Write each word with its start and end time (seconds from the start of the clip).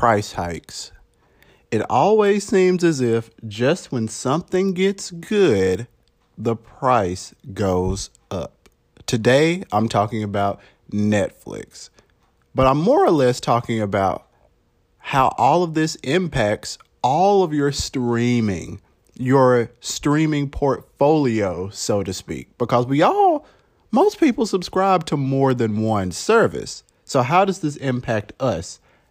price 0.00 0.32
hikes, 0.32 0.92
it 1.70 1.82
always 1.90 2.46
seems 2.46 2.82
as 2.82 3.02
if 3.02 3.28
just 3.46 3.92
when 3.92 4.08
something 4.08 4.72
gets 4.72 5.10
good, 5.10 5.86
the 6.38 6.56
price 6.56 7.34
goes 7.52 8.08
up. 8.30 8.70
Today, 9.04 9.62
I'm 9.70 9.90
talking 9.90 10.22
about 10.22 10.58
Netflix, 10.90 11.90
but 12.54 12.66
I'm 12.66 12.78
more 12.78 13.04
or 13.04 13.10
less 13.10 13.40
talking 13.40 13.78
about 13.78 14.26
how 14.96 15.34
all 15.36 15.62
of 15.62 15.74
this 15.74 15.96
impacts 15.96 16.78
all 17.02 17.42
of 17.42 17.52
your 17.52 17.70
streaming, 17.70 18.80
your 19.18 19.70
streaming 19.80 20.48
portfolio, 20.48 21.68
so 21.68 22.02
to 22.02 22.14
speak, 22.14 22.56
because 22.56 22.86
we 22.86 23.02
all, 23.02 23.44
most 23.90 24.18
people 24.18 24.46
subscribe 24.46 25.04
to 25.04 25.18
more 25.18 25.52
than 25.52 25.82
one 25.82 26.10
service. 26.10 26.84
So, 27.04 27.20
how 27.20 27.44
does 27.44 27.58
this 27.58 27.76
impact 27.76 28.32
us 28.40 28.80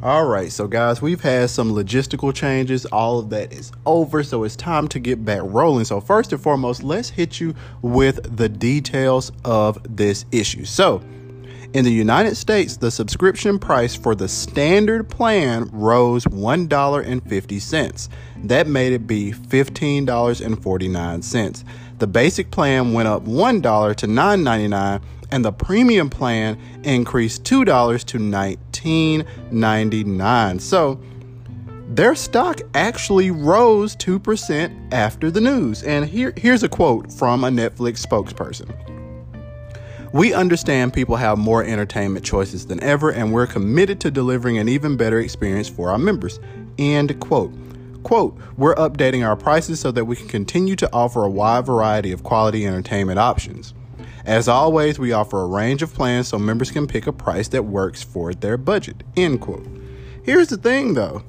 All 0.00 0.26
right, 0.26 0.52
so 0.52 0.68
guys, 0.68 1.02
we've 1.02 1.22
had 1.22 1.50
some 1.50 1.72
logistical 1.72 2.32
changes. 2.32 2.86
All 2.86 3.18
of 3.18 3.30
that 3.30 3.52
is 3.52 3.72
over, 3.84 4.22
so 4.22 4.44
it's 4.44 4.54
time 4.54 4.86
to 4.88 5.00
get 5.00 5.24
back 5.24 5.40
rolling. 5.42 5.86
So, 5.86 6.00
first 6.00 6.32
and 6.32 6.40
foremost, 6.40 6.84
let's 6.84 7.08
hit 7.08 7.40
you 7.40 7.56
with 7.82 8.36
the 8.36 8.48
details 8.48 9.32
of 9.44 9.76
this 9.96 10.24
issue. 10.30 10.64
So, 10.64 11.02
in 11.72 11.84
the 11.84 11.92
United 11.92 12.36
States, 12.36 12.76
the 12.76 12.92
subscription 12.92 13.58
price 13.58 13.96
for 13.96 14.14
the 14.14 14.28
standard 14.28 15.08
plan 15.08 15.68
rose 15.72 16.26
$1.50. 16.26 18.08
That 18.44 18.68
made 18.68 18.92
it 18.92 19.08
be 19.08 19.32
$15.49. 19.32 21.64
The 21.98 22.06
basic 22.06 22.52
plan 22.52 22.92
went 22.92 23.08
up 23.08 23.24
$1 23.24 23.96
to 23.96 24.06
$9.99 24.06 25.00
and 25.30 25.44
the 25.44 25.52
premium 25.52 26.08
plan 26.08 26.58
increased 26.84 27.44
$2 27.44 28.04
to 28.04 28.18
$19.99. 28.80 30.60
So 30.60 31.00
their 31.88 32.14
stock 32.14 32.60
actually 32.74 33.30
rose 33.30 33.96
2% 33.96 34.92
after 34.92 35.30
the 35.30 35.40
news. 35.40 35.82
And 35.82 36.04
here, 36.04 36.34
here's 36.36 36.62
a 36.62 36.68
quote 36.68 37.10
from 37.12 37.44
a 37.44 37.48
Netflix 37.48 38.04
spokesperson. 38.04 38.74
We 40.12 40.32
understand 40.32 40.94
people 40.94 41.16
have 41.16 41.38
more 41.38 41.62
entertainment 41.62 42.24
choices 42.24 42.66
than 42.66 42.82
ever, 42.82 43.10
and 43.10 43.32
we're 43.32 43.46
committed 43.46 44.00
to 44.00 44.10
delivering 44.10 44.58
an 44.58 44.68
even 44.68 44.96
better 44.96 45.20
experience 45.20 45.68
for 45.68 45.90
our 45.90 45.98
members. 45.98 46.40
End 46.78 47.18
quote. 47.20 47.52
Quote, 48.04 48.38
we're 48.56 48.74
updating 48.76 49.26
our 49.26 49.36
prices 49.36 49.80
so 49.80 49.90
that 49.90 50.06
we 50.06 50.16
can 50.16 50.28
continue 50.28 50.76
to 50.76 50.88
offer 50.92 51.24
a 51.24 51.28
wide 51.28 51.66
variety 51.66 52.12
of 52.12 52.22
quality 52.22 52.66
entertainment 52.66 53.18
options. 53.18 53.74
As 54.28 54.46
always, 54.46 54.98
we 54.98 55.12
offer 55.12 55.40
a 55.40 55.46
range 55.46 55.80
of 55.80 55.94
plans 55.94 56.28
so 56.28 56.38
members 56.38 56.70
can 56.70 56.86
pick 56.86 57.06
a 57.06 57.12
price 57.14 57.48
that 57.48 57.64
works 57.64 58.02
for 58.02 58.34
their 58.34 58.58
budget. 58.58 59.02
End 59.16 59.40
quote. 59.40 59.66
Here's 60.22 60.48
the 60.48 60.58
thing 60.58 60.92
though. 60.92 61.22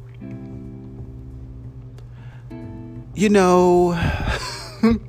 You 3.15 3.29
know, 3.29 3.93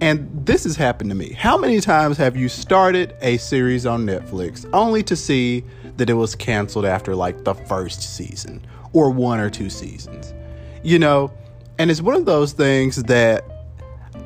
and 0.00 0.46
this 0.46 0.64
has 0.64 0.76
happened 0.76 1.10
to 1.10 1.14
me. 1.14 1.34
How 1.34 1.58
many 1.58 1.82
times 1.82 2.16
have 2.16 2.34
you 2.34 2.48
started 2.48 3.14
a 3.20 3.36
series 3.36 3.84
on 3.84 4.06
Netflix 4.06 4.66
only 4.72 5.02
to 5.02 5.14
see 5.14 5.64
that 5.98 6.08
it 6.08 6.14
was 6.14 6.34
canceled 6.34 6.86
after 6.86 7.14
like 7.14 7.44
the 7.44 7.52
first 7.52 8.16
season 8.16 8.64
or 8.94 9.10
one 9.10 9.38
or 9.38 9.50
two 9.50 9.68
seasons? 9.68 10.32
You 10.82 10.98
know, 10.98 11.30
and 11.78 11.90
it's 11.90 12.00
one 12.00 12.14
of 12.14 12.24
those 12.24 12.54
things 12.54 13.02
that 13.02 13.44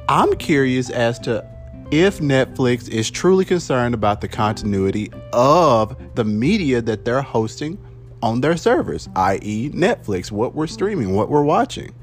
I'm 0.09 0.37
curious 0.37 0.89
as 0.89 1.19
to 1.21 1.56
if 1.91 2.19
Netflix 2.19 2.89
is 2.89 3.11
truly 3.11 3.45
concerned 3.45 3.95
about 3.95 4.21
the 4.21 4.29
continuity 4.29 5.11
of 5.33 5.97
the 6.15 6.25
media 6.25 6.83
that 6.83 7.05
they're 7.05 7.23
hosting 7.23 7.79
on 8.23 8.41
their 8.41 8.57
servers, 8.57 9.09
i.e., 9.15 9.71
Netflix, 9.71 10.33
what 10.33 10.55
we're 10.55 10.67
streaming, 10.67 11.15
what 11.15 11.29
we're 11.29 11.45
watching. 11.45 11.95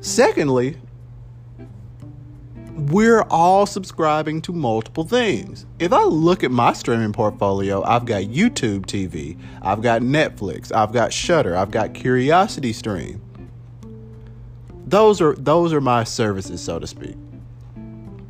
Secondly, 0.00 0.76
we're 2.76 3.22
all 3.22 3.64
subscribing 3.64 4.42
to 4.42 4.52
multiple 4.52 5.04
things. 5.04 5.64
If 5.78 5.92
I 5.92 6.02
look 6.02 6.44
at 6.44 6.50
my 6.50 6.72
streaming 6.72 7.12
portfolio, 7.12 7.82
I've 7.84 8.04
got 8.04 8.24
YouTube 8.24 8.86
TV, 8.86 9.38
I've 9.62 9.82
got 9.82 10.02
Netflix, 10.02 10.74
I've 10.74 10.92
got 10.92 11.12
Shudder, 11.12 11.56
I've 11.56 11.70
got 11.70 11.94
Curiosity 11.94 12.72
Stream. 12.72 13.22
Those 14.86 15.20
are 15.20 15.34
those 15.34 15.72
are 15.72 15.80
my 15.80 16.04
services, 16.04 16.60
so 16.60 16.78
to 16.78 16.86
speak. 16.86 17.16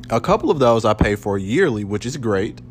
A 0.09 0.21
couple 0.21 0.49
of 0.49 0.59
those 0.59 0.85
I 0.85 0.93
pay 0.93 1.15
for 1.15 1.37
yearly, 1.37 1.83
which 1.83 2.05
is 2.05 2.15
great. 2.15 2.61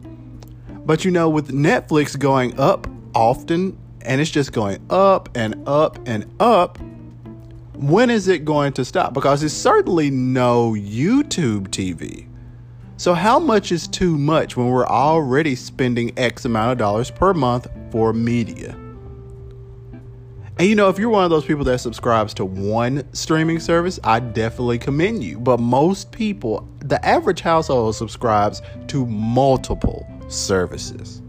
But 0.86 1.04
you 1.04 1.10
know, 1.10 1.28
with 1.28 1.48
Netflix 1.48 2.18
going 2.18 2.58
up 2.58 2.86
often 3.14 3.76
and 4.00 4.20
it's 4.20 4.30
just 4.30 4.52
going 4.52 4.84
up 4.88 5.28
and 5.34 5.68
up 5.68 5.98
and 6.06 6.24
up, 6.40 6.78
when 7.74 8.08
is 8.08 8.28
it 8.28 8.46
going 8.46 8.72
to 8.74 8.84
stop? 8.86 9.12
Because 9.12 9.42
it's 9.42 9.52
certainly 9.52 10.10
no 10.10 10.72
YouTube 10.72 11.68
TV. 11.68 12.26
So, 12.96 13.12
how 13.12 13.38
much 13.38 13.70
is 13.70 13.86
too 13.86 14.16
much 14.16 14.56
when 14.56 14.68
we're 14.68 14.86
already 14.86 15.54
spending 15.54 16.18
X 16.18 16.46
amount 16.46 16.72
of 16.72 16.78
dollars 16.78 17.10
per 17.10 17.34
month 17.34 17.66
for 17.90 18.14
media? 18.14 18.74
And 20.58 20.66
you 20.66 20.74
know, 20.74 20.88
if 20.88 20.98
you're 20.98 21.10
one 21.10 21.24
of 21.24 21.30
those 21.30 21.44
people 21.44 21.64
that 21.64 21.80
subscribes 21.80 22.32
to 22.34 22.44
one 22.44 23.06
streaming 23.12 23.60
service, 23.60 24.00
I 24.02 24.20
definitely 24.20 24.78
commend 24.78 25.22
you. 25.22 25.38
But 25.38 25.60
most 25.60 26.12
people, 26.12 26.66
the 26.78 27.04
average 27.04 27.42
household 27.42 27.94
subscribes 27.94 28.62
to 28.88 29.04
multiple 29.04 30.06
services. 30.28 31.20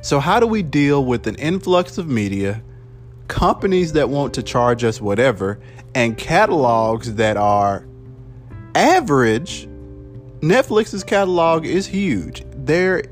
So, 0.00 0.18
how 0.18 0.40
do 0.40 0.48
we 0.48 0.62
deal 0.62 1.04
with 1.04 1.28
an 1.28 1.36
influx 1.36 1.96
of 1.96 2.08
media, 2.08 2.60
companies 3.28 3.92
that 3.92 4.08
want 4.08 4.34
to 4.34 4.42
charge 4.42 4.82
us 4.82 5.00
whatever, 5.00 5.60
and 5.94 6.18
catalogs 6.18 7.14
that 7.14 7.36
are 7.36 7.86
average? 8.74 9.68
Netflix's 10.40 11.04
catalog 11.04 11.64
is 11.64 11.86
huge. 11.86 12.44
There 12.54 13.04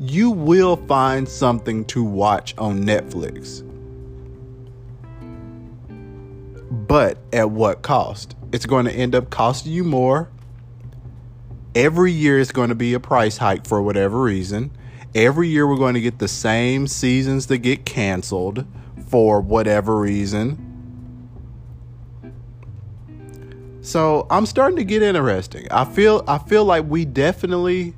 you 0.00 0.30
will 0.30 0.76
find 0.76 1.28
something 1.28 1.84
to 1.86 2.04
watch 2.04 2.54
on 2.58 2.84
Netflix. 2.84 3.64
But 6.70 7.18
at 7.32 7.50
what 7.50 7.82
cost? 7.82 8.36
It's 8.52 8.66
going 8.66 8.86
to 8.86 8.92
end 8.92 9.14
up 9.14 9.30
costing 9.30 9.72
you 9.72 9.84
more. 9.84 10.30
Every 11.74 12.12
year 12.12 12.38
it's 12.38 12.52
going 12.52 12.70
to 12.70 12.74
be 12.74 12.94
a 12.94 13.00
price 13.00 13.36
hike 13.36 13.66
for 13.66 13.82
whatever 13.82 14.20
reason. 14.20 14.70
Every 15.14 15.48
year 15.48 15.66
we're 15.66 15.76
going 15.76 15.94
to 15.94 16.00
get 16.00 16.18
the 16.18 16.28
same 16.28 16.86
seasons 16.86 17.46
that 17.46 17.58
get 17.58 17.84
canceled 17.84 18.66
for 19.08 19.40
whatever 19.40 19.96
reason. 19.96 20.64
So 23.80 24.26
I'm 24.30 24.44
starting 24.44 24.76
to 24.76 24.84
get 24.84 25.02
interesting. 25.02 25.66
I 25.70 25.84
feel 25.86 26.22
I 26.28 26.38
feel 26.38 26.64
like 26.64 26.84
we 26.86 27.06
definitely 27.06 27.94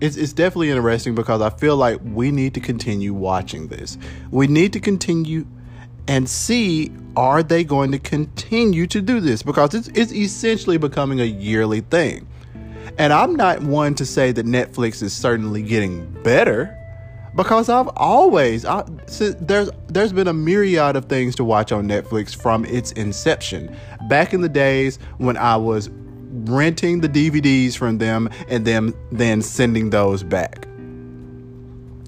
it's, 0.00 0.16
it's 0.16 0.32
definitely 0.32 0.70
interesting 0.70 1.14
because 1.14 1.40
I 1.40 1.50
feel 1.50 1.76
like 1.76 2.00
we 2.04 2.30
need 2.30 2.54
to 2.54 2.60
continue 2.60 3.12
watching 3.12 3.68
this. 3.68 3.98
We 4.30 4.46
need 4.46 4.72
to 4.72 4.80
continue 4.80 5.46
and 6.08 6.28
see 6.28 6.90
are 7.16 7.42
they 7.42 7.62
going 7.64 7.92
to 7.92 7.98
continue 7.98 8.86
to 8.86 9.00
do 9.00 9.20
this 9.20 9.42
because 9.42 9.74
it's, 9.74 9.88
it's 9.88 10.12
essentially 10.12 10.78
becoming 10.78 11.20
a 11.20 11.24
yearly 11.24 11.82
thing. 11.82 12.26
And 12.98 13.12
I'm 13.12 13.36
not 13.36 13.62
one 13.62 13.94
to 13.96 14.06
say 14.06 14.32
that 14.32 14.46
Netflix 14.46 15.02
is 15.02 15.12
certainly 15.12 15.62
getting 15.62 16.10
better 16.22 16.76
because 17.36 17.68
I've 17.68 17.88
always 17.96 18.64
I, 18.64 18.82
there's 19.40 19.70
there's 19.86 20.12
been 20.12 20.26
a 20.26 20.32
myriad 20.32 20.96
of 20.96 21.04
things 21.04 21.36
to 21.36 21.44
watch 21.44 21.70
on 21.70 21.86
Netflix 21.86 22.34
from 22.34 22.64
its 22.64 22.92
inception. 22.92 23.76
Back 24.08 24.34
in 24.34 24.40
the 24.40 24.48
days 24.48 24.98
when 25.18 25.36
I 25.36 25.56
was 25.56 25.88
renting 26.30 27.00
the 27.00 27.08
DVDs 27.08 27.76
from 27.76 27.98
them 27.98 28.28
and 28.48 28.64
them 28.64 28.94
then 29.12 29.42
sending 29.42 29.90
those 29.90 30.22
back. 30.22 30.66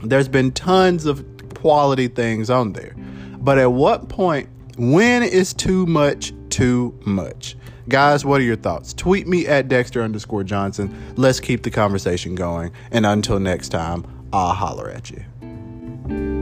There's 0.05 0.29
been 0.29 0.53
tons 0.53 1.07
of 1.07 1.25
quality 1.55 2.09
things 2.09 2.51
on 2.51 2.73
there. 2.73 2.95
But 3.39 3.59
at 3.59 3.73
what 3.73 4.09
point, 4.09 4.49
when 4.77 5.23
is 5.23 5.53
too 5.53 5.87
much 5.87 6.33
too 6.51 6.99
much? 7.05 7.57
Guys, 7.89 8.25
what 8.25 8.41
are 8.41 8.45
your 8.45 8.57
thoughts? 8.57 8.95
Tweet 8.95 9.27
me 9.27 9.47
at 9.47 9.69
Dexter 9.69 10.03
underscore 10.03 10.45
Johnson. 10.45 10.95
Let's 11.17 11.41
keep 11.41 11.63
the 11.63 11.71
conversation 11.71 12.35
going. 12.35 12.73
And 12.93 13.05
until 13.05 13.41
next 13.41 13.71
time, 13.71 14.05
I'll 14.33 14.55
holler 14.55 14.89
at 14.89 15.11
you. 15.11 16.42